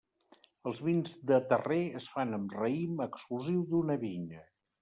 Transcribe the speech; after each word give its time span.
Els 0.69 0.79
vins 0.85 1.13
de 1.33 1.37
terrer 1.51 1.77
es 2.01 2.09
fan 2.15 2.39
amb 2.39 2.57
raïm 2.63 3.07
exclusiu 3.09 3.63
d'una 3.75 4.03
vinya. 4.07 4.43